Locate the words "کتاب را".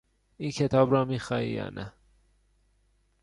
0.51-1.05